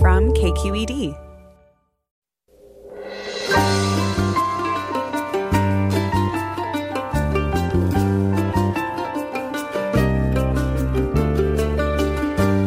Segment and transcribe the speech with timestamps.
[0.00, 1.16] From KQED.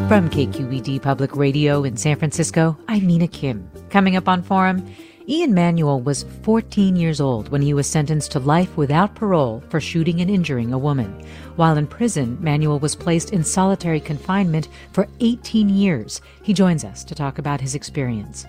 [0.07, 3.69] From KQED Public Radio in San Francisco, I'm Mina Kim.
[3.91, 4.83] Coming up on Forum,
[5.29, 9.79] Ian Manuel was 14 years old when he was sentenced to life without parole for
[9.79, 11.23] shooting and injuring a woman.
[11.55, 16.19] While in prison, Manuel was placed in solitary confinement for 18 years.
[16.41, 18.47] He joins us to talk about his experience.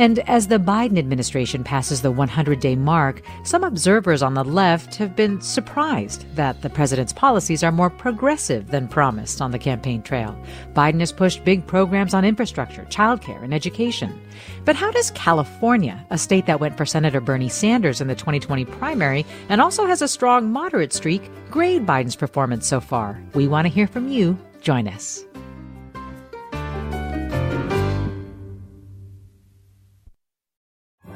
[0.00, 4.94] And as the Biden administration passes the 100 day mark, some observers on the left
[4.94, 10.00] have been surprised that the president's policies are more progressive than promised on the campaign
[10.02, 10.34] trail.
[10.72, 14.18] Biden has pushed big programs on infrastructure, childcare, and education.
[14.64, 18.64] But how does California, a state that went for Senator Bernie Sanders in the 2020
[18.64, 23.22] primary and also has a strong moderate streak, grade Biden's performance so far?
[23.34, 24.38] We want to hear from you.
[24.62, 25.26] Join us.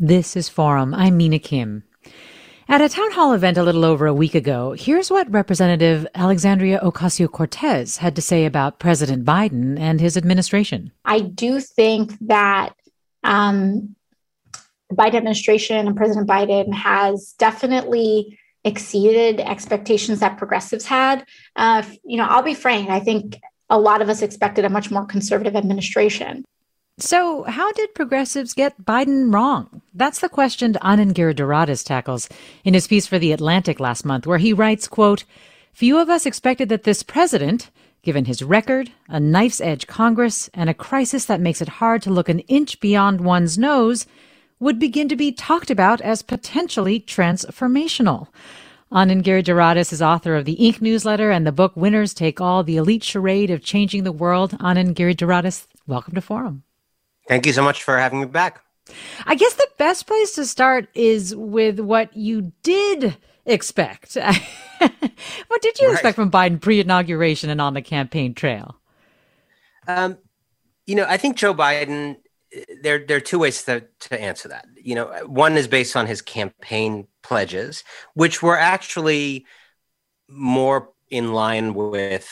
[0.00, 0.94] This is Forum.
[0.94, 1.82] I'm Mina Kim.
[2.68, 6.78] At a town hall event a little over a week ago, here's what Representative Alexandria
[6.84, 10.92] Ocasio Cortez had to say about President Biden and his administration.
[11.04, 12.76] I do think that
[13.24, 13.96] um,
[14.88, 21.26] the Biden administration and President Biden has definitely exceeded expectations that progressives had.
[21.56, 23.36] Uh, you know, I'll be frank, I think
[23.68, 26.44] a lot of us expected a much more conservative administration.
[27.00, 29.82] So, how did progressives get Biden wrong?
[29.94, 32.28] That's the question Anand Giridharadas tackles
[32.64, 35.22] in his piece for The Atlantic last month, where he writes, quote,
[35.72, 37.70] Few of us expected that this president,
[38.02, 42.10] given his record, a knife's edge Congress, and a crisis that makes it hard to
[42.10, 44.04] look an inch beyond one's nose,
[44.58, 48.26] would begin to be talked about as potentially transformational.
[48.90, 52.76] Anand Giridharadas is author of the Ink newsletter and the book Winners Take All, The
[52.76, 54.58] Elite Charade of Changing the World.
[54.58, 56.64] Anand Giridharadas, welcome to Forum.
[57.28, 58.62] Thank you so much for having me back.
[59.26, 64.14] I guess the best place to start is with what you did expect.
[64.78, 65.92] what did you right.
[65.92, 68.76] expect from Biden pre inauguration and on the campaign trail?
[69.86, 70.18] Um,
[70.86, 72.16] you know, I think Joe Biden,
[72.82, 74.66] there, there are two ways to, to answer that.
[74.76, 77.84] You know, one is based on his campaign pledges,
[78.14, 79.44] which were actually
[80.28, 82.28] more in line with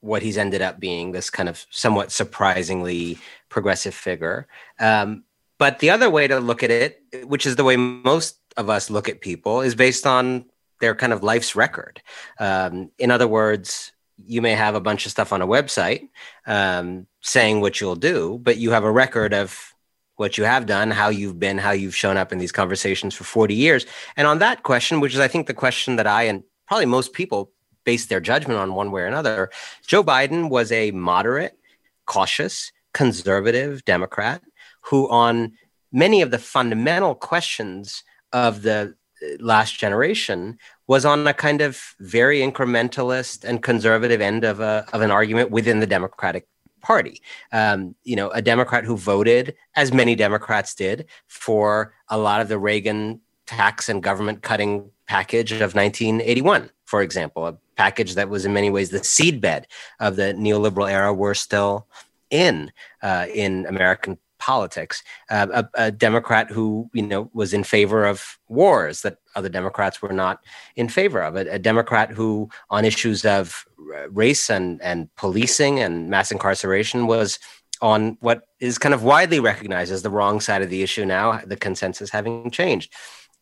[0.00, 4.46] what he's ended up being this kind of somewhat surprisingly progressive figure.
[4.78, 5.24] Um,
[5.58, 8.90] but the other way to look at it, which is the way most of us
[8.90, 10.44] look at people, is based on
[10.80, 12.00] their kind of life's record.
[12.38, 16.08] Um, in other words, you may have a bunch of stuff on a website
[16.46, 19.74] um, saying what you'll do, but you have a record of
[20.16, 23.24] what you have done, how you've been, how you've shown up in these conversations for
[23.24, 23.86] 40 years.
[24.16, 27.12] And on that question, which is, I think, the question that I and probably most
[27.12, 27.52] people
[27.84, 29.50] base their judgment on one way or another,
[29.86, 31.56] Joe Biden was a moderate,
[32.04, 34.42] cautious, conservative Democrat
[34.80, 35.52] who, on
[35.92, 38.02] many of the fundamental questions
[38.32, 38.92] of the
[39.22, 40.58] uh, last generation,
[40.88, 45.52] was on a kind of very incrementalist and conservative end of a of an argument
[45.52, 46.48] within the Democratic
[46.80, 47.22] Party.
[47.52, 52.48] Um, you know, a Democrat who voted, as many Democrats did, for a lot of
[52.48, 58.44] the Reagan tax and government cutting package of 1981, for example, a package that was
[58.44, 59.64] in many ways the seedbed
[60.00, 61.86] of the neoliberal era we're still
[62.30, 62.72] in
[63.02, 65.02] uh, in American politics.
[65.30, 70.00] Uh, a, a, Democrat who you know was in favor of wars that other Democrats
[70.00, 70.44] were not
[70.76, 71.36] in favor of.
[71.36, 73.66] A, a Democrat who, on issues of
[74.10, 77.38] race and and policing and mass incarceration, was
[77.80, 81.40] on what is kind of widely recognized as the wrong side of the issue now.
[81.44, 82.92] The consensus having changed,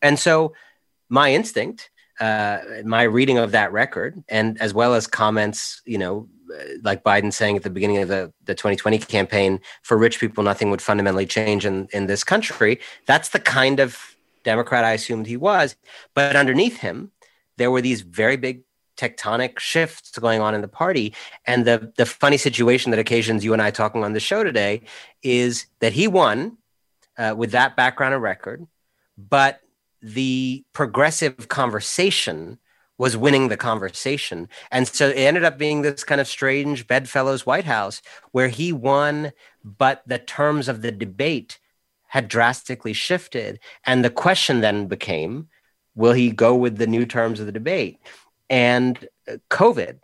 [0.03, 0.53] and so
[1.09, 1.91] my instinct.
[2.19, 6.27] Uh, my reading of that record, and as well as comments, you know,
[6.83, 10.71] like Biden saying at the beginning of the, the 2020 campaign, for rich people, nothing
[10.71, 12.81] would fundamentally change in, in this country.
[13.07, 15.77] That's the kind of Democrat I assumed he was.
[16.15, 17.11] But underneath him,
[17.57, 18.63] there were these very big
[18.97, 21.15] tectonic shifts going on in the party.
[21.47, 24.83] And the, the funny situation that occasions you and I talking on the show today
[25.23, 26.59] is that he won
[27.19, 28.67] uh, with that background and record,
[29.17, 29.61] but
[30.03, 32.59] the progressive conversation
[32.99, 34.49] was winning the conversation.
[34.71, 38.01] And so it ended up being this kind of strange bedfellows White House
[38.33, 39.33] where he won,
[39.63, 41.59] but the terms of the debate
[42.09, 43.59] had drastically shifted.
[43.85, 45.49] And the question then became
[45.95, 47.99] will he go with the new terms of the debate?
[48.49, 49.99] And uh, COVID,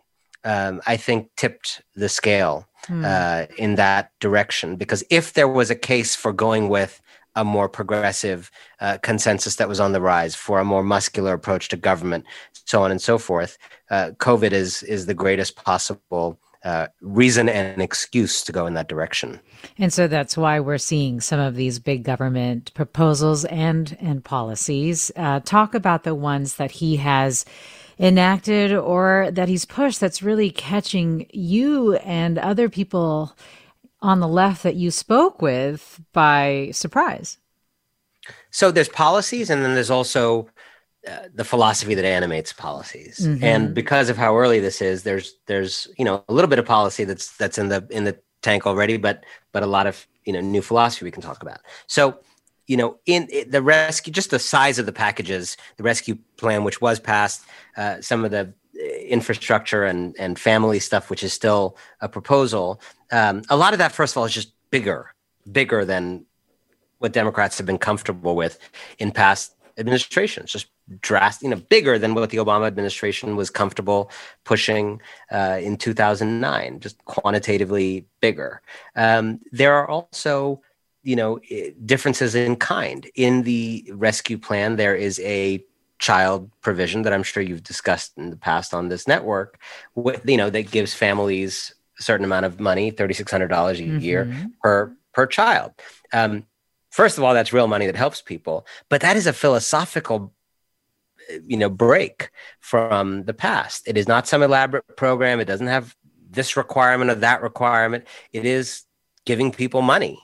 [0.44, 3.04] um, I think, tipped the scale hmm.
[3.04, 4.76] uh, in that direction.
[4.76, 7.00] Because if there was a case for going with
[7.34, 8.50] a more progressive
[8.81, 12.25] uh, consensus that was on the rise for a more muscular approach to government,
[12.67, 13.56] so on and so forth.
[13.90, 18.88] Uh, COVID is is the greatest possible uh, reason and excuse to go in that
[18.88, 19.40] direction.
[19.79, 25.11] And so that's why we're seeing some of these big government proposals and and policies.
[25.17, 27.44] Uh, talk about the ones that he has
[27.99, 33.37] enacted or that he's pushed that's really catching you and other people
[34.02, 37.38] on the left that you spoke with by surprise?
[38.50, 40.49] So there's policies, and then there's also
[41.08, 43.19] uh, the philosophy that animates policies.
[43.20, 43.43] Mm-hmm.
[43.43, 46.66] And because of how early this is, there's there's you know a little bit of
[46.66, 50.32] policy that's that's in the in the tank already, but but a lot of you
[50.32, 51.60] know new philosophy we can talk about.
[51.87, 52.20] So
[52.66, 56.62] you know in, in the rescue, just the size of the packages, the rescue plan
[56.62, 57.43] which was passed,
[57.76, 62.80] uh, some of the infrastructure and and family stuff, which is still a proposal.
[63.10, 65.14] Um, a lot of that, first of all, is just bigger,
[65.50, 66.24] bigger than
[66.98, 68.58] what Democrats have been comfortable with
[68.98, 70.52] in past administrations.
[70.52, 70.69] Just
[71.00, 74.10] drastic, you know, bigger than what the Obama administration was comfortable
[74.44, 76.80] pushing uh, in 2009.
[76.80, 78.62] Just quantitatively bigger.
[78.96, 80.62] Um, there are also
[81.02, 81.40] you know
[81.84, 85.64] differences in kind in the rescue plan there is a
[86.02, 89.60] child provision that I'm sure you've discussed in the past on this network,
[89.94, 93.99] with, you know, that gives families a certain amount of money, $3,600 a mm-hmm.
[94.00, 95.70] year per, per child.
[96.12, 96.44] Um,
[96.90, 100.34] first of all, that's real money that helps people, but that is a philosophical
[101.46, 105.94] you know break from the past it is not some elaborate program it doesn't have
[106.28, 108.82] this requirement or that requirement it is
[109.25, 110.19] giving people money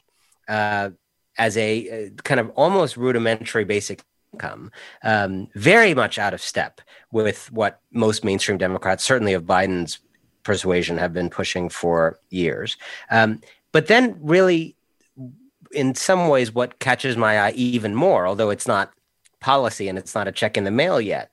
[0.48, 0.90] uh,
[1.38, 4.02] as a, a, kind of almost rudimentary basic
[4.32, 4.70] income,
[5.02, 6.80] um, very much out of step
[7.12, 10.00] with what most mainstream Democrats, certainly of Biden's
[10.42, 12.76] persuasion, have been pushing for years.
[13.10, 13.40] Um,
[13.72, 14.76] but then, really,
[15.72, 18.92] in some ways, what catches my eye even more, although it's not
[19.40, 21.30] policy and it's not a check in the mail yet,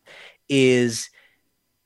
[0.49, 1.09] is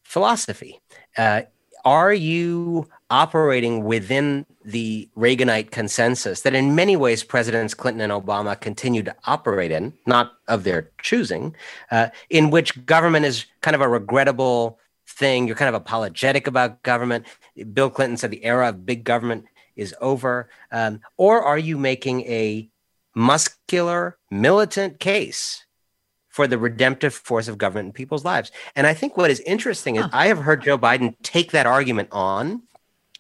[0.03, 0.79] philosophy.
[1.17, 1.43] Uh,
[1.85, 8.59] are you operating within the Reaganite consensus that in many ways Presidents Clinton and Obama
[8.59, 11.55] continue to operate in, not of their choosing,
[11.91, 15.47] uh, in which government is kind of a regrettable thing.
[15.47, 17.25] You're kind of apologetic about government.
[17.73, 19.45] Bill Clinton said the era of big government
[19.75, 20.49] is over.
[20.71, 22.69] Um, or are you making a
[23.15, 25.65] muscular, militant case
[26.27, 28.51] for the redemptive force of government in people's lives?
[28.75, 32.09] And I think what is interesting is I have heard Joe Biden take that argument
[32.11, 32.61] on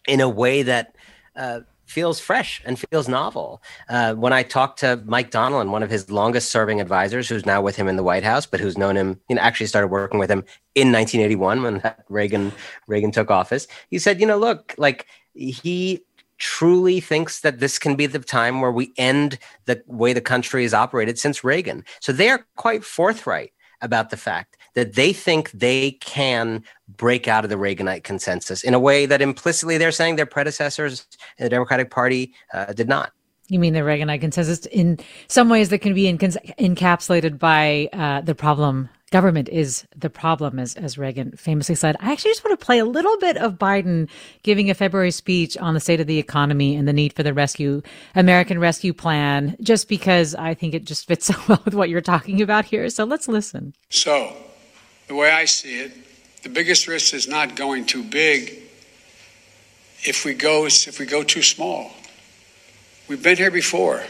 [0.09, 0.95] in a way that
[1.35, 3.61] uh, feels fresh and feels novel.
[3.87, 7.61] Uh, when I talked to Mike Donilon, one of his longest serving advisors, who's now
[7.61, 10.19] with him in the White House, but who's known him, you know, actually started working
[10.19, 10.43] with him
[10.75, 12.51] in 1981 when Reagan
[12.87, 13.67] Reagan took office.
[13.89, 16.03] He said, you know, look, like he
[16.39, 20.63] truly thinks that this can be the time where we end the way the country
[20.63, 21.83] has operated since Reagan.
[21.99, 23.51] So they are quite forthright
[23.81, 28.73] about the fact that they think they can break out of the Reaganite consensus in
[28.73, 31.05] a way that implicitly they're saying their predecessors
[31.37, 33.11] in the Democratic Party uh, did not.
[33.47, 38.35] You mean the Reaganite consensus in some ways that can be encapsulated by uh, the
[38.35, 41.95] problem government is the problem, as, as Reagan famously said.
[41.99, 44.09] I actually just want to play a little bit of Biden
[44.43, 47.33] giving a February speech on the state of the economy and the need for the
[47.33, 47.81] rescue,
[48.15, 52.01] American Rescue Plan, just because I think it just fits so well with what you're
[52.01, 52.89] talking about here.
[52.89, 53.73] So let's listen.
[53.89, 54.35] So,
[55.09, 55.91] the way I see it,
[56.43, 58.61] the biggest risk is not going too big
[60.03, 61.91] if we go if we go too small.
[63.07, 64.03] We've been here before.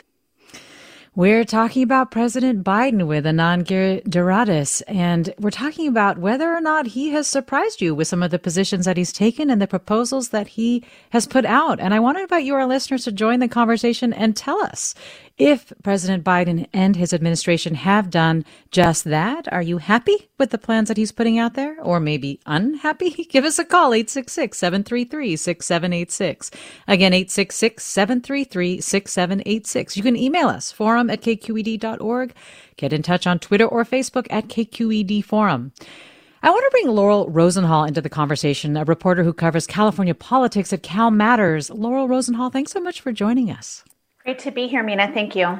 [1.16, 6.88] We're talking about President Biden with Anand Giridharadas, and we're talking about whether or not
[6.88, 10.30] he has surprised you with some of the positions that he's taken and the proposals
[10.30, 11.80] that he has put out.
[11.80, 14.96] And I want to invite you, our listeners, to join the conversation and tell us
[15.40, 19.48] if President Biden and his administration have done just that.
[19.52, 23.10] Are you happy with the plans that he's putting out there or maybe unhappy?
[23.30, 26.54] Give us a call, 866-733-6786.
[26.88, 29.96] Again, 866-733-6786.
[29.96, 32.34] You can email us, forum at kqed.org.
[32.76, 35.72] Get in touch on Twitter or Facebook at KQED Forum.
[36.42, 40.72] I want to bring Laurel Rosenhall into the conversation, a reporter who covers California politics
[40.72, 41.70] at Cal Matters.
[41.70, 43.84] Laurel Rosenhall, thanks so much for joining us.
[44.30, 45.12] Great to be here, Mina.
[45.12, 45.60] Thank you.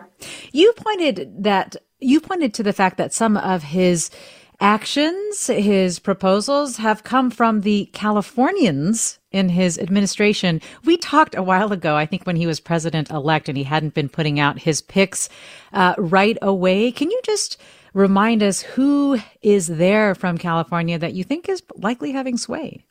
[0.52, 4.12] You pointed that you pointed to the fact that some of his
[4.60, 10.62] actions, his proposals have come from the Californians in his administration.
[10.86, 13.96] We talked a while ago, I think when he was president elect and he hadn't
[13.96, 15.30] been putting out his picks
[15.74, 16.92] uh, right away.
[16.92, 17.60] Can you just
[17.96, 22.86] remind us who is there from California that you think is likely having sway?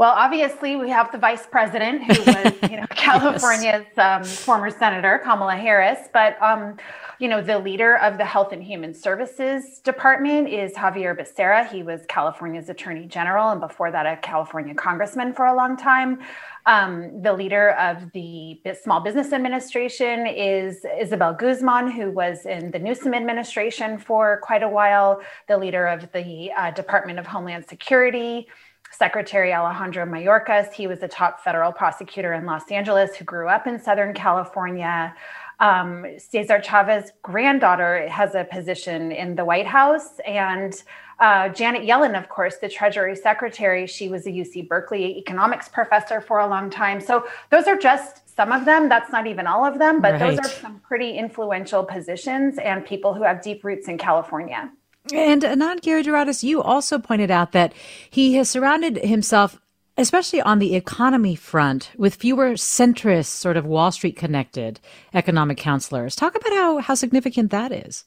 [0.00, 3.98] Well, obviously, we have the vice president who was, you know, California's yes.
[3.98, 6.08] um, former senator, Kamala Harris.
[6.10, 6.78] But, um,
[7.18, 11.70] you know, the leader of the Health and Human Services Department is Xavier Becerra.
[11.70, 16.20] He was California's attorney general, and before that, a California congressman for a long time.
[16.64, 22.78] Um, the leader of the Small Business Administration is Isabel Guzman, who was in the
[22.78, 25.20] Newsom administration for quite a while.
[25.46, 28.48] The leader of the uh, Department of Homeland Security
[28.90, 30.72] Secretary Alejandro Mayorkas.
[30.72, 35.14] He was a top federal prosecutor in Los Angeles who grew up in Southern California.
[35.60, 40.18] Um, Cesar Chavez's granddaughter has a position in the White House.
[40.26, 40.82] And
[41.20, 46.20] uh, Janet Yellen, of course, the Treasury Secretary, she was a UC Berkeley economics professor
[46.20, 47.00] for a long time.
[47.00, 48.88] So those are just some of them.
[48.88, 50.36] That's not even all of them, but right.
[50.36, 54.70] those are some pretty influential positions and people who have deep roots in California.
[55.12, 57.72] And Anand Giridharadas, you also pointed out that
[58.08, 59.60] he has surrounded himself,
[59.96, 64.80] especially on the economy front, with fewer centrist, sort of Wall Street connected
[65.14, 66.14] economic counselors.
[66.14, 68.04] Talk about how, how significant that is.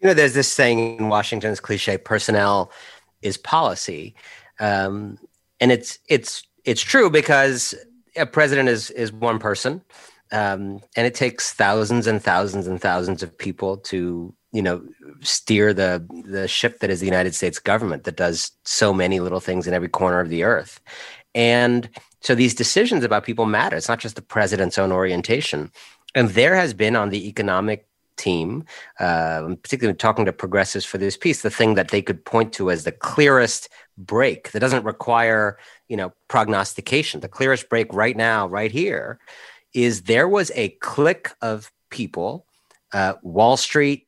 [0.00, 2.70] You know, there's this saying in Washington's cliche, personnel
[3.22, 4.14] is policy.
[4.60, 5.18] Um,
[5.60, 7.74] and it's it's it's true because
[8.14, 9.82] a president is is one person.
[10.32, 14.82] Um, and it takes thousands and thousands and thousands of people to you know
[15.20, 19.40] steer the the ship that is the United States government that does so many little
[19.40, 20.80] things in every corner of the earth.
[21.34, 23.76] And so these decisions about people matter.
[23.76, 25.70] It's not just the president's own orientation.
[26.14, 27.86] And there has been on the economic
[28.16, 28.64] team,
[28.98, 32.70] uh, particularly talking to progressives for this piece, the thing that they could point to
[32.70, 37.20] as the clearest break that doesn't require, you know, prognostication.
[37.20, 39.18] The clearest break right now, right here,
[39.74, 42.46] is there was a clique of people,
[42.92, 44.05] uh, Wall Street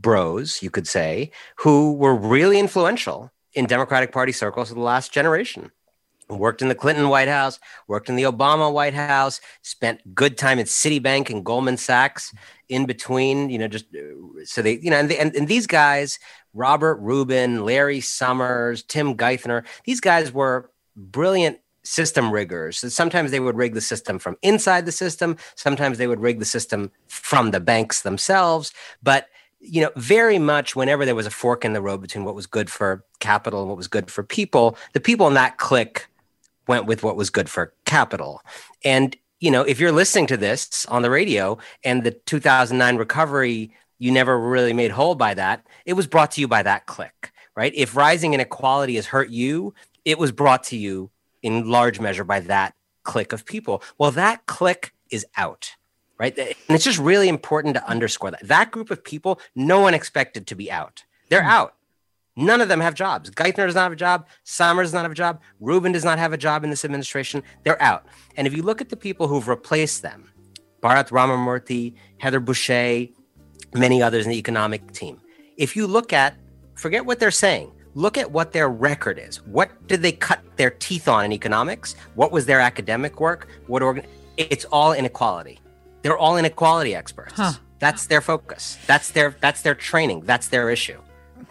[0.00, 5.12] bros, you could say, who were really influential in Democratic Party circles of the last
[5.12, 5.70] generation.
[6.28, 10.60] Worked in the Clinton White House, worked in the Obama White House, spent good time
[10.60, 12.32] at Citibank and Goldman Sachs
[12.68, 16.20] in between, you know, just uh, so they, you know, and, and, and these guys,
[16.54, 22.78] Robert Rubin, Larry Summers, Tim Geithner, these guys were brilliant system riggers.
[22.94, 25.36] Sometimes they would rig the system from inside the system.
[25.56, 28.72] Sometimes they would rig the system from the banks themselves.
[29.02, 29.26] But
[29.60, 32.46] you know, very much whenever there was a fork in the road between what was
[32.46, 36.06] good for capital and what was good for people, the people in that clique
[36.66, 38.42] went with what was good for capital.
[38.84, 43.72] And, you know, if you're listening to this on the radio and the 2009 recovery,
[43.98, 47.30] you never really made whole by that, it was brought to you by that clique,
[47.54, 47.72] right?
[47.74, 49.74] If rising inequality has hurt you,
[50.04, 51.10] it was brought to you
[51.42, 53.82] in large measure by that clique of people.
[53.98, 55.76] Well, that clique is out
[56.20, 56.38] right?
[56.38, 58.46] And it's just really important to underscore that.
[58.46, 61.02] That group of people, no one expected to be out.
[61.30, 61.48] They're mm-hmm.
[61.48, 61.74] out.
[62.36, 63.30] None of them have jobs.
[63.30, 64.26] Geithner does not have a job.
[64.44, 65.40] Summers does not have a job.
[65.60, 67.42] Rubin does not have a job in this administration.
[67.64, 68.04] They're out.
[68.36, 70.30] And if you look at the people who've replaced them,
[70.82, 73.14] Bharat Ramamurti, Heather Boushey,
[73.74, 75.20] many others in the economic team,
[75.56, 76.36] if you look at,
[76.74, 79.42] forget what they're saying, look at what their record is.
[79.46, 81.96] What did they cut their teeth on in economics?
[82.14, 83.48] What was their academic work?
[83.66, 84.04] What organ?
[84.36, 85.60] It's all inequality.
[86.02, 87.34] They're all inequality experts.
[87.36, 87.52] Huh.
[87.78, 88.78] That's their focus.
[88.86, 90.22] That's their that's their training.
[90.26, 91.00] That's their issue.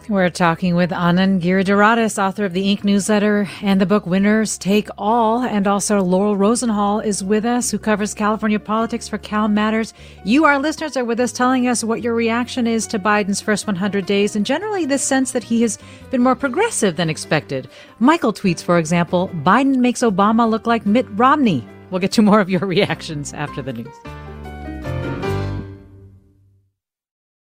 [0.08, 4.88] We're talking with Anand Giridharadas, author of the Ink newsletter and the book Winners Take
[4.96, 5.42] All.
[5.42, 9.92] And also Laurel Rosenhall is with us, who covers California politics for Cal Matters.
[10.24, 13.66] You, our listeners, are with us telling us what your reaction is to Biden's first
[13.66, 15.78] 100 days and generally the sense that he has
[16.10, 17.68] been more progressive than expected.
[17.98, 21.64] Michael tweets, for example, Biden makes Obama look like Mitt Romney.
[21.90, 23.94] We'll get to more of your reactions after the news.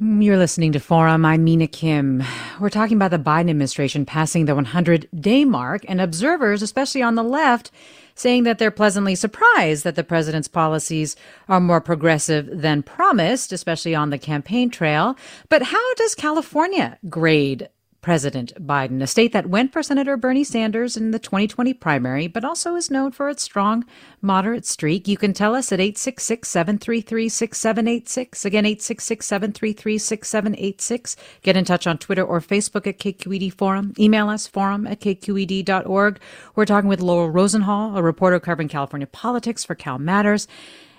[0.00, 1.26] You're listening to Forum.
[1.26, 2.24] I'm Mina Kim.
[2.58, 7.14] We're talking about the Biden administration passing the 100 day mark, and observers, especially on
[7.14, 7.70] the left,
[8.14, 11.14] saying that they're pleasantly surprised that the president's policies
[11.46, 15.14] are more progressive than promised, especially on the campaign trail.
[15.50, 17.68] But how does California grade
[18.02, 22.44] President Biden, a state that went for Senator Bernie Sanders in the 2020 primary, but
[22.44, 23.84] also is known for its strong
[24.20, 25.06] moderate streak.
[25.06, 28.44] You can tell us at 866 733 6786.
[28.44, 31.16] Again, 866 733 6786.
[31.42, 33.94] Get in touch on Twitter or Facebook at KQED Forum.
[33.96, 36.20] Email us, forum at kqed.org.
[36.56, 40.48] We're talking with Laurel Rosenhall, a reporter covering California politics for Cal Matters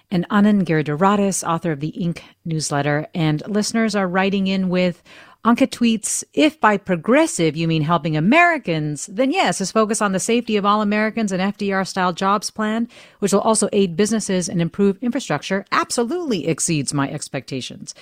[0.10, 3.07] and Anand Giridharadas, author of the Ink newsletter.
[3.13, 5.01] And listeners are writing in with
[5.45, 10.19] Anka tweets, if by progressive you mean helping Americans, then yes, his focus on the
[10.19, 12.88] safety of all Americans and FDR style jobs plan,
[13.19, 17.93] which will also aid businesses and improve infrastructure, absolutely exceeds my expectations.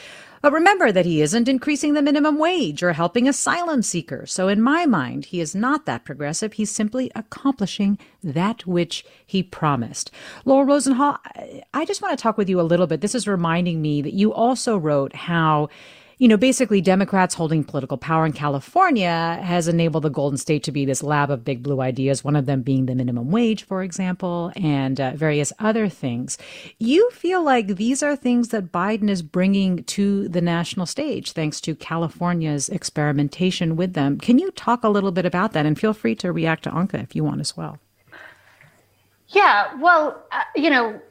[0.43, 4.31] But remember that he isn't increasing the minimum wage or helping asylum seekers.
[4.31, 6.53] So in my mind, he is not that progressive.
[6.53, 10.11] He's simply accomplishing that which he promised.
[10.45, 11.17] Laura Rosenhall,
[11.73, 13.01] I just want to talk with you a little bit.
[13.01, 15.69] This is reminding me that you also wrote how
[16.21, 20.71] you know, basically Democrats holding political power in California has enabled the Golden State to
[20.71, 23.81] be this lab of big blue ideas, one of them being the minimum wage, for
[23.81, 26.37] example, and uh, various other things.
[26.77, 31.59] You feel like these are things that Biden is bringing to the national stage thanks
[31.61, 34.19] to California's experimentation with them.
[34.19, 35.65] Can you talk a little bit about that?
[35.65, 37.79] And feel free to react to Anka if you want as well.
[39.29, 41.01] Yeah, well, uh, you know,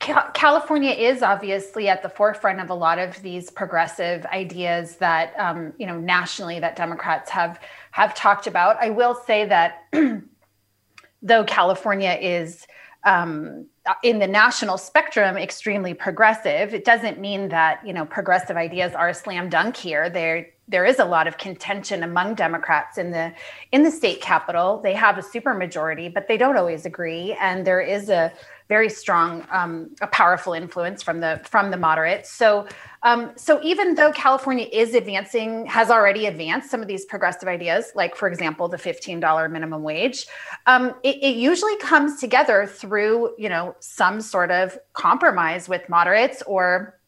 [0.00, 5.74] California is obviously at the forefront of a lot of these progressive ideas that um,
[5.78, 7.60] you know nationally that Democrats have
[7.90, 8.76] have talked about.
[8.80, 9.84] I will say that
[11.22, 12.66] though California is
[13.04, 13.66] um,
[14.02, 19.10] in the national spectrum extremely progressive, it doesn't mean that you know progressive ideas are
[19.10, 20.08] a slam dunk here.
[20.08, 23.34] There there is a lot of contention among Democrats in the
[23.70, 24.80] in the state capital.
[24.80, 28.32] They have a supermajority, but they don't always agree, and there is a
[28.70, 32.30] very strong, um, a powerful influence from the from the moderates.
[32.30, 32.68] So,
[33.02, 37.90] um, so even though California is advancing, has already advanced some of these progressive ideas,
[37.96, 40.26] like for example the fifteen dollar minimum wage,
[40.66, 46.40] um, it, it usually comes together through you know some sort of compromise with moderates
[46.46, 47.00] or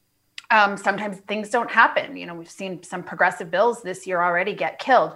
[0.50, 2.16] um, sometimes things don't happen.
[2.16, 5.14] You know, we've seen some progressive bills this year already get killed.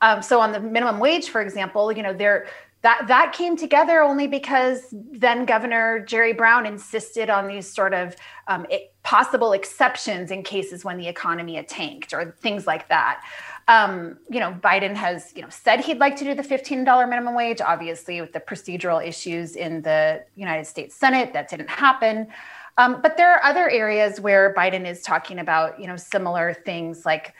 [0.00, 2.46] Um, so on the minimum wage, for example, you know, there
[2.82, 8.14] that that came together only because then Governor Jerry Brown insisted on these sort of
[8.46, 13.22] um, it, possible exceptions in cases when the economy had tanked or things like that.
[13.66, 17.06] Um, you know, Biden has you know said he'd like to do the fifteen dollar
[17.06, 17.60] minimum wage.
[17.60, 22.28] Obviously, with the procedural issues in the United States Senate, that didn't happen.
[22.76, 27.04] Um, but there are other areas where Biden is talking about you know similar things
[27.04, 27.34] like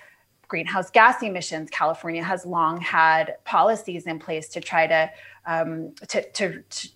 [0.49, 1.71] greenhouse gas emissions.
[1.71, 5.11] California has long had policies in place to try to,
[5.47, 6.89] um, to, to, to,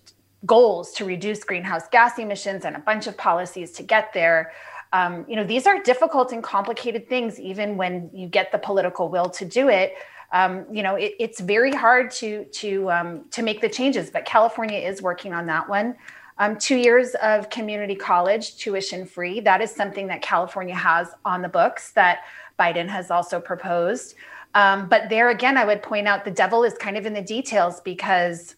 [0.45, 4.51] goals to reduce greenhouse gas emissions and a bunch of policies to get there.
[4.91, 9.09] Um, you know, these are difficult and complicated things, even when you get the political
[9.09, 9.93] will to do it.
[10.33, 14.25] Um, you know, it, it's very hard to to um, to make the changes, but
[14.25, 15.95] California is working on that one.
[16.39, 19.39] Um, two years of community college tuition free.
[19.39, 22.21] That is something that California has on the books that
[22.63, 24.15] Biden has also proposed.
[24.55, 27.21] Um, but there again, I would point out the devil is kind of in the
[27.21, 28.55] details because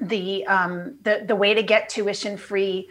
[0.00, 2.88] the um, the the way to get tuition free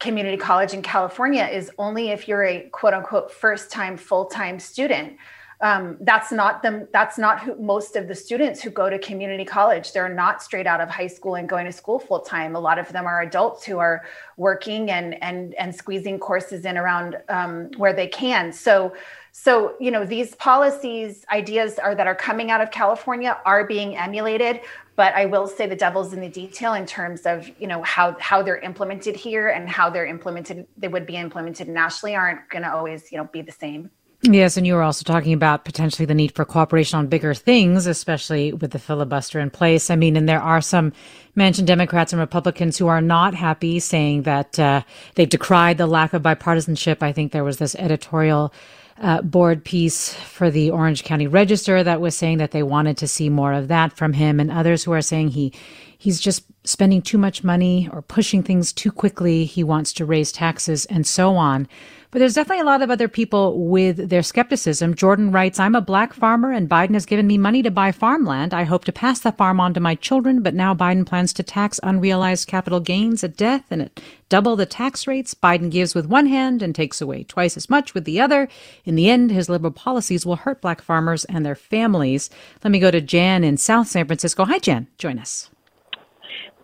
[0.00, 4.58] community college in California is only if you're a quote unquote first time full time
[4.58, 5.16] student.
[5.60, 9.44] Um, that's not the that's not who most of the students who go to community
[9.44, 9.92] college.
[9.92, 12.78] They're not straight out of high school and going to school full time a lot
[12.78, 14.04] of them are adults who are
[14.36, 18.52] working and and and squeezing courses in around um, where they can.
[18.52, 18.94] So
[19.40, 23.96] so you know these policies ideas are that are coming out of california are being
[23.96, 24.60] emulated
[24.96, 28.16] but i will say the devil's in the detail in terms of you know how
[28.18, 32.62] how they're implemented here and how they're implemented they would be implemented nationally aren't going
[32.62, 33.90] to always you know be the same
[34.22, 37.86] Yes, and you were also talking about potentially the need for cooperation on bigger things,
[37.86, 39.90] especially with the filibuster in place.
[39.90, 40.92] I mean, and there are some
[41.36, 44.82] mentioned Democrats and Republicans who are not happy, saying that uh,
[45.14, 47.00] they've decried the lack of bipartisanship.
[47.00, 48.52] I think there was this editorial
[49.00, 53.08] uh, board piece for the Orange County Register that was saying that they wanted to
[53.08, 55.52] see more of that from him, and others who are saying he
[55.98, 59.44] he's just spending too much money or pushing things too quickly.
[59.44, 61.68] He wants to raise taxes and so on.
[62.10, 64.94] But there's definitely a lot of other people with their skepticism.
[64.94, 68.54] Jordan writes, I'm a black farmer and Biden has given me money to buy farmland.
[68.54, 71.42] I hope to pass the farm on to my children, but now Biden plans to
[71.42, 75.34] tax unrealized capital gains at death and at double the tax rates.
[75.34, 78.48] Biden gives with one hand and takes away twice as much with the other.
[78.86, 82.30] In the end, his liberal policies will hurt black farmers and their families.
[82.64, 84.46] Let me go to Jan in South San Francisco.
[84.46, 84.86] Hi, Jan.
[84.96, 85.50] Join us.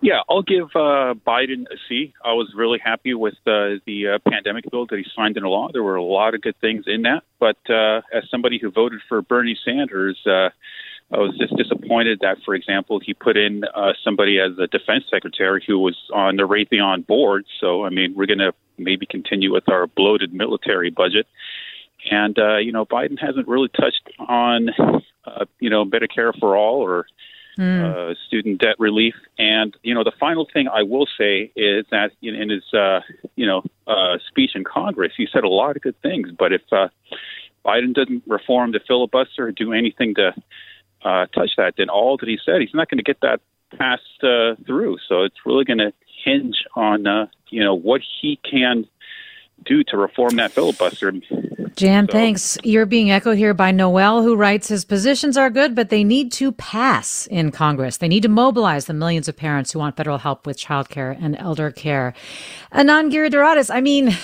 [0.00, 2.12] Yeah, I'll give uh, Biden a C.
[2.22, 5.68] I was really happy with uh, the uh, pandemic bill that he signed into law.
[5.72, 7.22] There were a lot of good things in that.
[7.40, 10.50] But uh, as somebody who voted for Bernie Sanders, uh,
[11.10, 15.04] I was just disappointed that, for example, he put in uh, somebody as a defense
[15.10, 17.44] secretary who was on the Raytheon board.
[17.60, 21.26] So, I mean, we're going to maybe continue with our bloated military budget.
[22.10, 24.70] And, uh, you know, Biden hasn't really touched on,
[25.24, 27.06] uh, you know, Medicare for all or
[27.58, 28.10] mm.
[28.10, 29.14] uh, student debt relief.
[29.38, 33.00] And you know, the final thing I will say is that in his uh,
[33.36, 36.30] you know uh, speech in Congress, he said a lot of good things.
[36.36, 36.88] But if uh,
[37.64, 40.34] Biden doesn't reform the filibuster or do anything to
[41.04, 43.40] uh, touch that, then all that he said, he's not going to get that
[43.78, 44.98] passed uh, through.
[45.08, 45.92] So it's really going to
[46.24, 48.86] hinge on uh, you know what he can
[49.64, 51.12] do to reform that filibuster.
[51.76, 52.12] Jan, so.
[52.12, 52.56] thanks.
[52.62, 56.30] You're being echoed here by Noel, who writes his positions are good, but they need
[56.32, 57.96] to pass in Congress.
[57.96, 61.36] They need to mobilize the millions of parents who want federal help with childcare and
[61.38, 62.14] elder care.
[62.72, 64.16] Anand Giridharadas, I mean,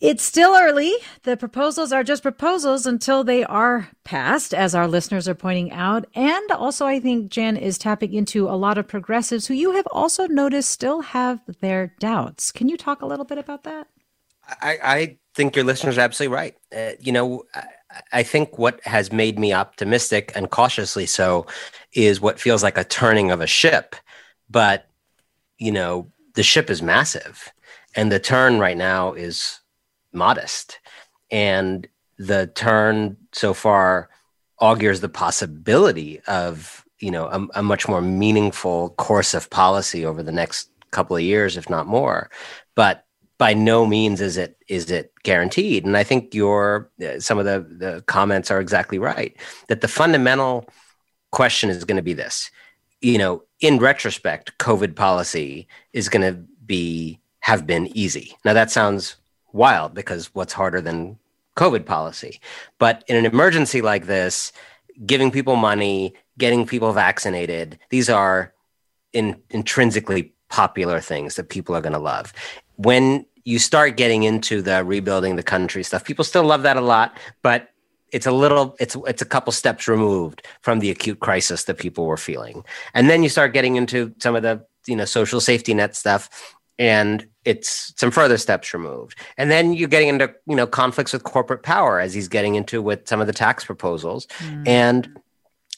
[0.00, 0.94] it's still early.
[1.24, 6.06] The proposals are just proposals until they are passed, as our listeners are pointing out.
[6.14, 9.88] And also, I think Jan is tapping into a lot of progressives who you have
[9.90, 12.52] also noticed still have their doubts.
[12.52, 13.88] Can you talk a little bit about that?
[14.48, 16.56] I, I think your listeners are absolutely right.
[16.74, 17.64] Uh, you know, I,
[18.12, 21.46] I think what has made me optimistic and cautiously so
[21.92, 23.96] is what feels like a turning of a ship.
[24.50, 24.86] But,
[25.58, 27.52] you know, the ship is massive
[27.94, 29.60] and the turn right now is
[30.12, 30.78] modest.
[31.30, 31.86] And
[32.18, 34.08] the turn so far
[34.60, 40.22] augurs the possibility of, you know, a, a much more meaningful course of policy over
[40.22, 42.30] the next couple of years, if not more.
[42.74, 43.04] But
[43.38, 45.84] by no means is it is it guaranteed.
[45.84, 49.36] And i think your uh, some of the the comments are exactly right
[49.68, 50.68] that the fundamental
[51.30, 52.50] question is going to be this.
[53.00, 58.36] You know in retrospect covid policy is going to be have been easy.
[58.44, 59.16] Now that sounds
[59.52, 61.18] wild because what's harder than
[61.56, 62.40] covid policy.
[62.78, 64.52] But in an emergency like this
[65.06, 68.52] giving people money getting people vaccinated these are
[69.12, 72.32] in, intrinsically popular things that people are going to love
[72.78, 76.80] when you start getting into the rebuilding the country stuff, people still love that a
[76.80, 77.70] lot, but
[78.12, 82.06] it's a little it's it's a couple steps removed from the acute crisis that people
[82.06, 82.64] were feeling.
[82.94, 86.54] And then you start getting into some of the, you know, social safety net stuff
[86.78, 89.18] and it's some further steps removed.
[89.36, 92.80] And then you're getting into, you know, conflicts with corporate power as he's getting into
[92.80, 94.26] with some of the tax proposals.
[94.38, 94.68] Mm.
[94.68, 95.20] And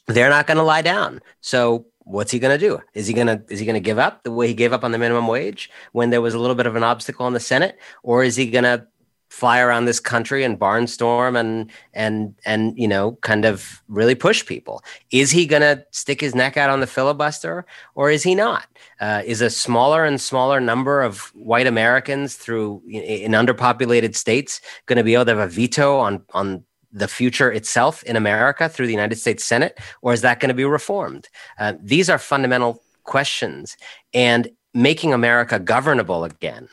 [0.07, 1.21] they're not going to lie down.
[1.41, 2.81] So what's he going to do?
[2.95, 4.85] Is he going to is he going to give up the way he gave up
[4.85, 7.41] on the minimum wage when there was a little bit of an obstacle in the
[7.41, 8.87] Senate, or is he going to
[9.31, 14.45] fly around this country and barnstorm and and and you know kind of really push
[14.45, 14.83] people?
[15.11, 18.67] Is he going to stick his neck out on the filibuster, or is he not?
[19.01, 24.97] Uh, is a smaller and smaller number of white Americans through in underpopulated states going
[24.97, 28.87] to be able to have a veto on on the future itself in America through
[28.87, 31.29] the United States Senate, or is that going to be reformed?
[31.59, 33.77] Uh, these are fundamental questions,
[34.13, 36.69] and making America governable again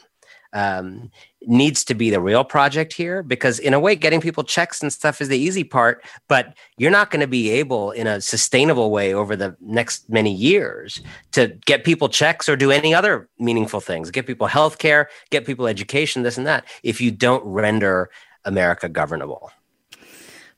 [0.53, 1.11] um,
[1.45, 4.91] needs to be the real project here because in a way getting people checks and
[4.91, 8.91] stuff is the easy part but you're not going to be able in a sustainable
[8.91, 11.01] way over the next many years
[11.31, 15.45] to get people checks or do any other meaningful things get people health care get
[15.45, 18.09] people education this and that if you don't render
[18.45, 19.51] america governable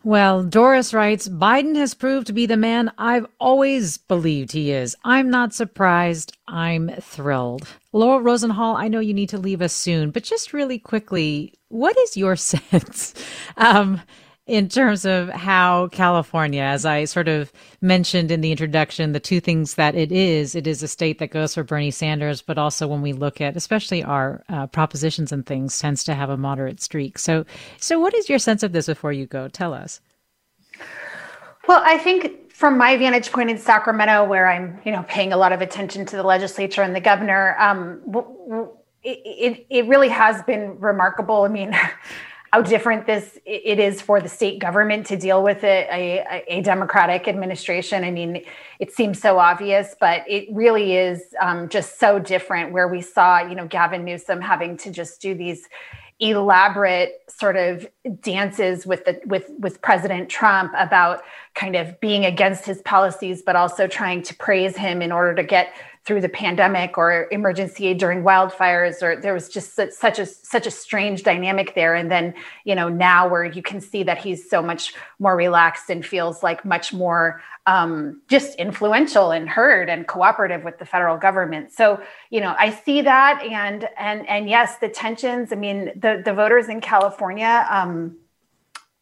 [0.04, 4.96] well, Doris writes Biden has proved to be the man I've always believed he is.
[5.04, 6.38] I'm not surprised.
[6.48, 7.68] I'm thrilled.
[7.92, 11.98] Laura Rosenhall, I know you need to leave us soon, but just really quickly, what
[11.98, 13.14] is your sense?
[13.58, 14.02] Um,
[14.50, 19.40] in terms of how California, as I sort of mentioned in the introduction, the two
[19.40, 22.88] things that it is, it is a state that goes for Bernie Sanders, but also
[22.88, 26.82] when we look at, especially our uh, propositions and things, tends to have a moderate
[26.82, 27.20] streak.
[27.20, 27.46] So,
[27.78, 29.48] so what is your sense of this before you go?
[29.48, 30.02] Tell us.
[31.68, 35.38] Well, I think from my vantage point in Sacramento, where I'm, you know, paying a
[35.38, 38.02] lot of attention to the legislature and the governor, um,
[39.04, 41.44] it, it, it really has been remarkable.
[41.44, 41.78] I mean,
[42.52, 46.62] how different this it is for the state government to deal with it, a, a
[46.62, 48.04] democratic administration.
[48.04, 48.44] I mean,
[48.80, 52.72] it seems so obvious, but it really is um, just so different.
[52.72, 55.68] Where we saw, you know, Gavin Newsom having to just do these
[56.20, 57.88] elaborate sort of
[58.22, 61.22] dances with the with with President Trump about
[61.56, 65.44] kind of being against his policies, but also trying to praise him in order to
[65.44, 65.74] get
[66.10, 70.66] through the pandemic or emergency aid during wildfires or there was just such a such
[70.66, 71.94] a strange dynamic there.
[71.94, 75.92] And then you know now where you can see that he's so much more relaxed
[75.92, 81.16] and feels like much more um, just influential and heard and cooperative with the federal
[81.16, 81.72] government.
[81.72, 86.24] So you know i see that and and and yes the tensions i mean the
[86.26, 88.18] the voters in california um,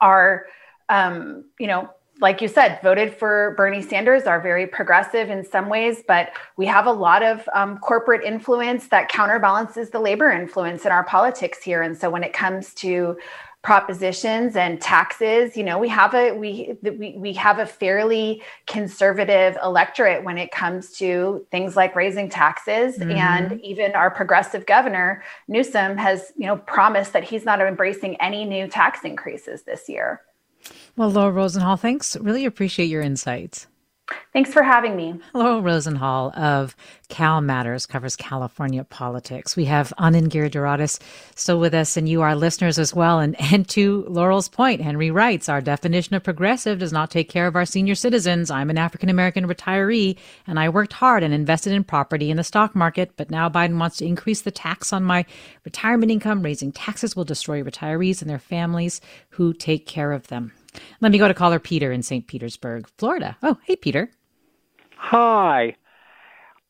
[0.02, 0.46] are
[0.90, 1.90] um, you know
[2.20, 6.66] like you said, voted for Bernie Sanders, are very progressive in some ways, but we
[6.66, 11.62] have a lot of um, corporate influence that counterbalances the labor influence in our politics
[11.64, 11.82] here.
[11.82, 13.18] And so when it comes to
[13.64, 19.58] propositions and taxes, you know, we have a we we we have a fairly conservative
[19.62, 22.98] electorate when it comes to things like raising taxes.
[22.98, 23.12] Mm-hmm.
[23.12, 28.46] And even our progressive governor Newsom has, you know, promised that he's not embracing any
[28.46, 30.22] new tax increases this year.
[30.98, 32.18] Well, Laura Rosenhall, thanks.
[32.18, 33.68] Really appreciate your insights.
[34.34, 35.20] Thanks for having me.
[35.34, 36.76] Laurel Rosenhall of
[37.10, 39.56] Cal Matters covers California politics.
[39.56, 41.00] We have Anand Giridharadas
[41.36, 43.20] still with us, and you, our listeners, as well.
[43.20, 47.46] And, and to Laurel's point, Henry writes, Our definition of progressive does not take care
[47.46, 48.50] of our senior citizens.
[48.50, 52.44] I'm an African American retiree, and I worked hard and invested in property in the
[52.44, 55.26] stock market, but now Biden wants to increase the tax on my
[55.64, 56.42] retirement income.
[56.42, 59.00] Raising taxes will destroy retirees and their families
[59.32, 60.54] who take care of them.
[61.02, 62.28] Let me go to caller Peter in St.
[62.28, 63.38] Petersburg, Florida.
[63.44, 64.12] Oh, hey, Peter.
[64.98, 65.76] Hi.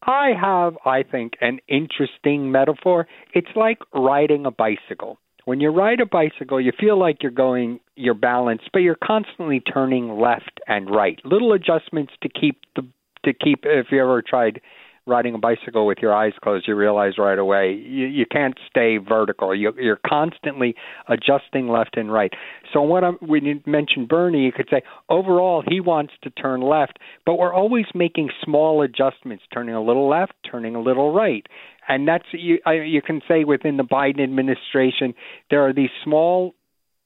[0.04, 3.08] I have, I think, an interesting metaphor.
[3.34, 5.18] It's like riding a bicycle.
[5.46, 9.62] When you ride a bicycle, you feel like you're going, you're balanced, but you're constantly
[9.62, 11.20] turning left and right.
[11.24, 12.84] Little adjustments to keep the
[13.26, 13.62] to keep.
[13.64, 14.62] If you ever tried
[15.08, 18.98] riding a bicycle with your eyes closed, you realize right away you, you can't stay
[18.98, 19.56] vertical.
[19.56, 20.76] You, you're constantly
[21.08, 22.32] adjusting left and right.
[22.74, 26.62] So what I'm, when you mention Bernie, you could say overall he wants to turn
[26.62, 31.46] left, but we're always making small adjustments, turning a little left, turning a little right.
[31.88, 32.60] And that's you.
[32.66, 35.14] You can say within the Biden administration,
[35.50, 36.54] there are these small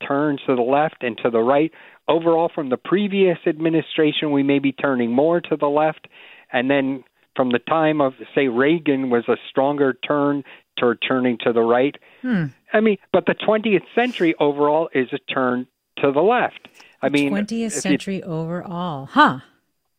[0.05, 1.71] turns to the left and to the right.
[2.07, 6.07] Overall, from the previous administration, we may be turning more to the left,
[6.51, 7.03] and then
[7.35, 10.43] from the time of say Reagan was a stronger turn
[10.77, 11.95] toward turning to the right.
[12.21, 12.45] Hmm.
[12.73, 15.67] I mean, but the 20th century overall is a turn
[15.97, 16.67] to the left.
[17.01, 19.39] I mean, 20th century you, overall, huh?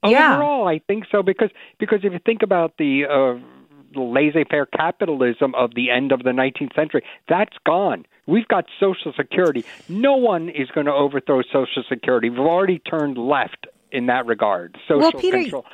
[0.03, 0.77] Overall, yeah.
[0.77, 5.91] I think so because because if you think about the uh, laissez-faire capitalism of the
[5.91, 8.05] end of the 19th century, that's gone.
[8.27, 9.65] We've got Social Security.
[9.89, 12.31] No one is going to overthrow Social Security.
[12.31, 14.77] We've already turned left in that regard.
[14.89, 15.67] Social well, Peter, control.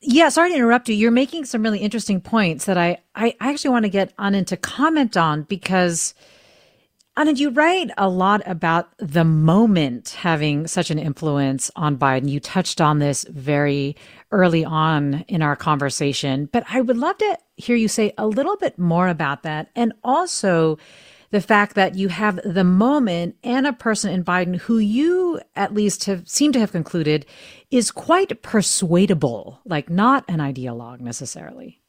[0.00, 0.94] Yeah, sorry to interrupt you.
[0.94, 4.56] You're making some really interesting points that I, I actually want to get Anand to
[4.56, 6.14] comment on because
[7.16, 12.28] Anand, you write a lot about the moment having such an influence on Biden.
[12.28, 13.96] You touched on this very
[14.32, 18.56] early on in our conversation, but I would love to hear you say a little
[18.56, 20.76] bit more about that and also
[21.30, 25.74] the fact that you have the moment and a person in Biden who you at
[25.74, 27.26] least have seem to have concluded
[27.70, 31.80] is quite persuadable, like not an ideologue necessarily.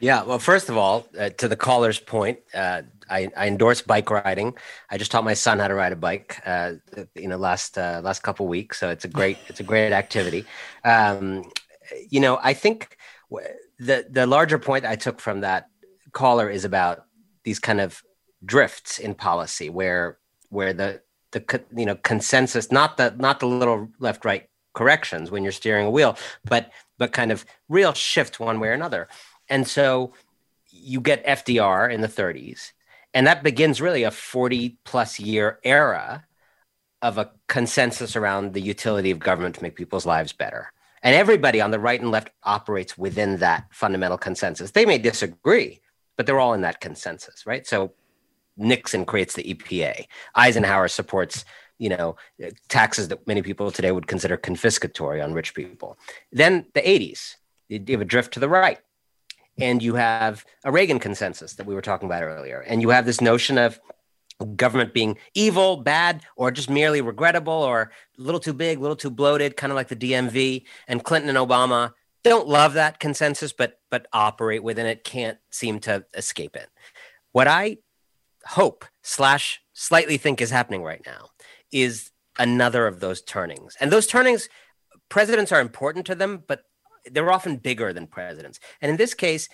[0.00, 4.10] Yeah, well, first of all, uh, to the caller's point, uh, I, I, endorse bike
[4.10, 4.56] riding.
[4.88, 6.74] I just taught my son how to ride a bike, uh,
[7.14, 8.78] you know, last uh, last couple weeks.
[8.78, 10.46] So it's a great it's a great activity.
[10.84, 11.44] Um,
[12.08, 12.96] you know, I think
[13.78, 15.68] the the larger point I took from that
[16.12, 17.04] caller is about
[17.44, 18.02] these kind of
[18.44, 21.00] drifts in policy where where the
[21.32, 25.86] the you know consensus not the not the little left right corrections when you're steering
[25.86, 29.08] a wheel but but kind of real shift one way or another.
[29.48, 30.12] And so
[30.68, 32.72] you get FDR in the 30s
[33.12, 36.24] and that begins really a 40 plus year era
[37.02, 40.70] of a consensus around the utility of government to make people's lives better.
[41.02, 44.70] And everybody on the right and left operates within that fundamental consensus.
[44.70, 45.80] They may disagree
[46.16, 47.66] but they're all in that consensus right?
[47.66, 47.92] So
[48.60, 50.06] Nixon creates the EPA.
[50.34, 51.44] Eisenhower supports,
[51.78, 52.16] you know,
[52.68, 55.98] taxes that many people today would consider confiscatory on rich people.
[56.30, 57.36] Then the 80s,
[57.68, 58.78] you have a drift to the right.
[59.58, 62.60] And you have a Reagan consensus that we were talking about earlier.
[62.60, 63.78] And you have this notion of
[64.56, 68.96] government being evil, bad, or just merely regrettable, or a little too big, a little
[68.96, 70.64] too bloated, kind of like the DMV.
[70.88, 71.92] And Clinton and Obama
[72.22, 76.68] don't love that consensus, but but operate within it, can't seem to escape it.
[77.32, 77.78] What I
[78.46, 81.28] hope slash slightly think is happening right now
[81.72, 83.76] is another of those turnings.
[83.80, 84.48] And those turnings,
[85.08, 86.64] presidents are important to them, but
[87.10, 88.60] they're often bigger than presidents.
[88.80, 89.48] And in this case,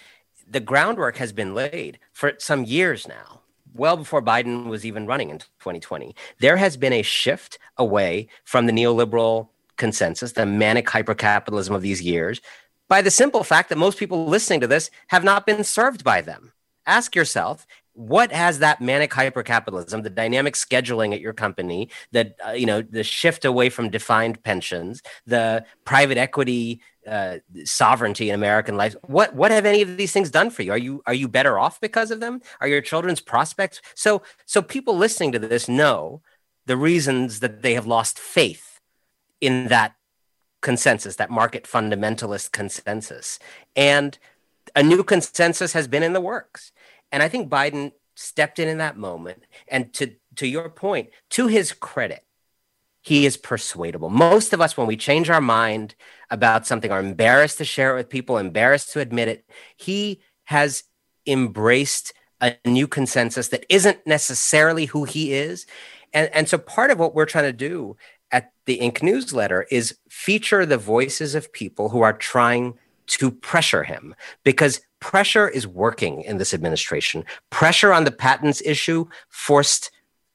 [0.48, 3.42] the groundwork has been laid for some years now,
[3.74, 6.14] well before Biden was even running in 2020.
[6.38, 12.02] There has been a shift away from the neoliberal consensus, the manic hypercapitalism of these
[12.02, 12.40] years,
[12.88, 16.20] by the simple fact that most people listening to this have not been served by
[16.20, 16.52] them.
[16.86, 22.50] Ask yourself, what has that manic hypercapitalism, the dynamic scheduling at your company, that uh,
[22.50, 28.76] you know, the shift away from defined pensions, the private equity uh, sovereignty in American
[28.76, 28.94] life.
[29.06, 30.72] What what have any of these things done for you?
[30.72, 32.42] Are you are you better off because of them?
[32.60, 36.20] Are your children's prospects so so people listening to this know
[36.66, 38.80] the reasons that they have lost faith
[39.40, 39.94] in that
[40.60, 43.38] consensus, that market fundamentalist consensus,
[43.74, 44.18] and
[44.74, 46.72] a new consensus has been in the works.
[47.16, 49.42] And I think Biden stepped in in that moment.
[49.68, 52.22] And to to your point, to his credit,
[53.00, 54.10] he is persuadable.
[54.10, 55.94] Most of us, when we change our mind
[56.30, 59.48] about something, are embarrassed to share it with people, embarrassed to admit it.
[59.78, 60.84] He has
[61.26, 65.64] embraced a new consensus that isn't necessarily who he is.
[66.12, 67.96] And, and so part of what we're trying to do
[68.30, 72.74] at the Ink newsletter is feature the voices of people who are trying
[73.06, 77.24] to pressure him because pressure is working in this administration.
[77.48, 79.92] Pressure on the patents issue forced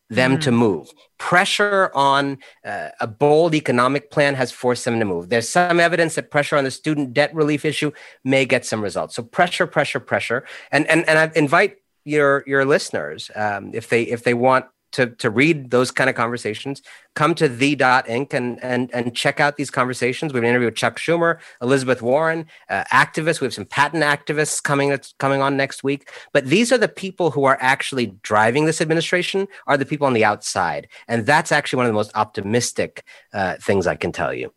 [0.09, 0.41] them mm.
[0.41, 0.87] to move.
[1.17, 5.27] Pressure on uh, a bold economic plan has forced them to move.
[5.27, 7.91] There's some evidence that pressure on the student debt relief issue
[8.23, 9.13] may get some results.
[9.13, 14.03] So pressure, pressure, pressure, and and and I invite your your listeners um, if they
[14.03, 16.81] if they want to to read those kind of conversations,
[17.15, 20.33] come to the dot ink and and and check out these conversations.
[20.33, 23.41] We've interviewed Chuck Schumer, Elizabeth Warren, uh, activists.
[23.41, 26.09] We have some patent activists coming that's coming on next week.
[26.33, 29.47] But these are the people who are actually driving this administration.
[29.67, 33.55] Are the people on the outside, and that's actually one of the most optimistic uh,
[33.55, 34.53] things I can tell you.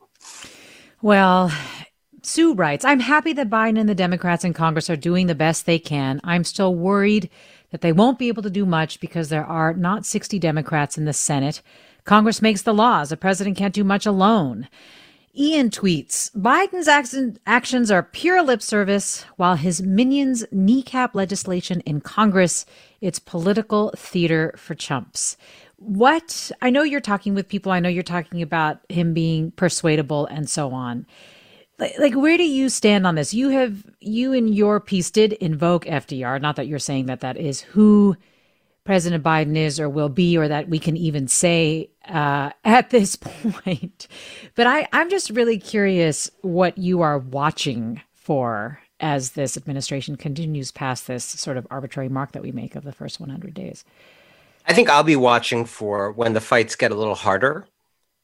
[1.03, 1.53] Well,
[2.23, 5.67] Sue writes, I'm happy that Biden and the Democrats in Congress are doing the best
[5.67, 6.21] they can.
[6.25, 7.29] I'm still worried
[7.75, 11.07] that they won't be able to do much because there are not 60 Democrats in
[11.07, 11.61] the Senate.
[12.05, 13.11] Congress makes the laws.
[13.11, 14.69] A president can't do much alone.
[15.37, 16.87] Ian tweets Biden's
[17.45, 22.65] actions are pure lip service, while his minions kneecap legislation in Congress.
[23.01, 25.37] It's political theater for chumps.
[25.75, 30.27] What I know you're talking with people, I know you're talking about him being persuadable
[30.27, 31.07] and so on
[31.79, 33.35] like, like where do you stand on this?
[33.35, 37.37] You have you in your piece did invoke fdr not that you're saying that that
[37.37, 38.17] is who
[38.85, 43.17] president biden is or will be or that we can even say uh, at this
[43.21, 44.09] point.
[44.55, 50.71] But i i'm just really curious what you are watching for as this administration continues
[50.71, 53.85] past this sort of arbitrary mark that we make of the first 100 days.
[54.67, 57.67] I think i'll be watching for when the fights get a little harder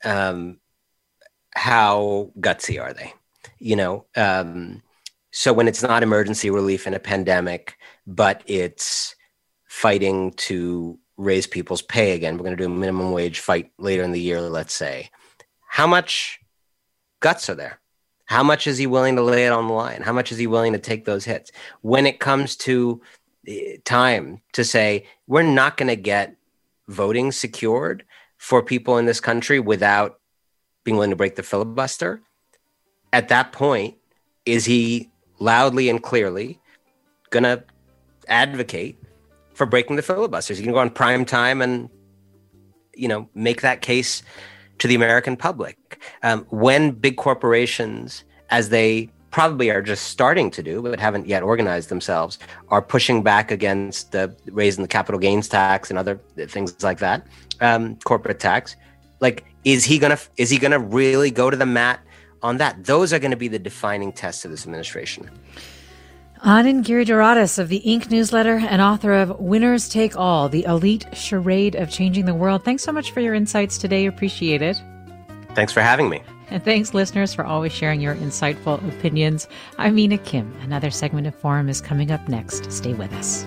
[0.04, 0.58] um,
[1.54, 3.12] how gutsy are they
[3.58, 4.82] you know um,
[5.30, 7.76] so when it's not emergency relief in a pandemic
[8.06, 9.14] but it's
[9.66, 14.02] fighting to raise people's pay again we're going to do a minimum wage fight later
[14.02, 15.10] in the year let's say
[15.66, 16.40] how much
[17.20, 17.78] guts are there?
[18.24, 20.02] How much is he willing to lay it on the line?
[20.02, 21.52] How much is he willing to take those hits?
[21.82, 23.00] When it comes to
[23.46, 26.36] eh, time to say we're not going to get
[26.88, 28.04] voting secured
[28.38, 30.18] for people in this country without
[30.82, 32.22] being willing to break the filibuster
[33.12, 33.96] at that point,
[34.46, 36.60] is he loudly and clearly
[37.30, 37.62] going to
[38.28, 38.98] advocate
[39.54, 40.52] for breaking the filibuster?
[40.52, 41.88] Is he going to go on prime time and,
[42.94, 44.22] you know, make that case
[44.78, 46.02] to the American public?
[46.22, 51.42] Um, when big corporations, as they probably are just starting to do, but haven't yet
[51.42, 56.82] organized themselves, are pushing back against the raising the capital gains tax and other things
[56.82, 57.26] like that,
[57.60, 58.76] um, corporate tax.
[59.20, 62.00] Like, is he gonna is he gonna really go to the mat
[62.42, 62.84] on that.
[62.84, 65.30] Those are going to be the defining tests of this administration.
[66.44, 71.74] Anand Giridharadas of the Ink newsletter and author of Winners Take All, the elite charade
[71.74, 72.64] of changing the world.
[72.64, 74.06] Thanks so much for your insights today.
[74.06, 74.80] Appreciate it.
[75.54, 76.22] Thanks for having me.
[76.48, 79.46] And thanks, listeners, for always sharing your insightful opinions.
[79.76, 80.52] I'm Mina Kim.
[80.62, 82.72] Another segment of Forum is coming up next.
[82.72, 83.46] Stay with us.